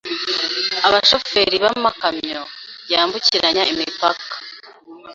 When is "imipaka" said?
3.73-4.33